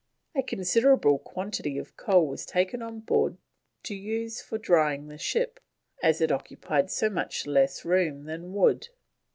A 0.33 0.41
considerable 0.41 1.19
quantity 1.19 1.77
of 1.77 1.95
coal 1.95 2.25
was 2.25 2.43
taken 2.43 2.81
on 2.81 3.01
board 3.01 3.37
to 3.83 3.93
use 3.93 4.41
for 4.41 4.57
drying 4.57 5.09
the 5.09 5.17
ship, 5.19 5.59
as 6.01 6.21
it 6.21 6.31
occupied 6.31 6.89
so 6.89 7.07
much 7.07 7.45
less 7.45 7.85
room 7.85 8.23
than 8.23 8.51
wood. 8.51 8.87